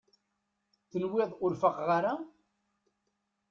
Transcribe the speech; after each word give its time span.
Tenwiḍ 0.89 1.31
ur 1.43 1.51
faqeɣ 1.61 1.89
ara? 1.97 2.13